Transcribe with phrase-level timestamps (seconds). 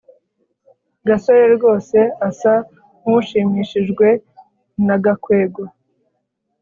[1.07, 1.97] gasore rwose
[2.27, 2.53] asa
[3.01, 4.07] nkushimishijwe
[4.85, 5.63] na gakwego